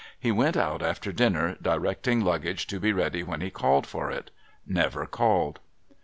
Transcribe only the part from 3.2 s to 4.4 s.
when he called for it.